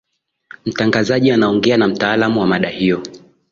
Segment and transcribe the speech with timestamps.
[0.65, 3.03] mtangazaji anaongea na mtaalamu wa mada hiyo